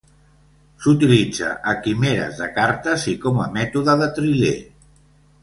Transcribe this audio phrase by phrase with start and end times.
[0.77, 4.57] S"utilitza a quimeres de cartes i com a mètode de triler.